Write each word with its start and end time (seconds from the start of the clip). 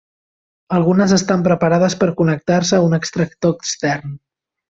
Algunes 0.77 1.11
estan 1.17 1.43
preparades 1.49 1.97
per 2.03 2.09
connectar-se 2.23 2.79
a 2.79 2.87
un 2.89 2.99
extractor 3.01 3.55
extern. 3.59 4.19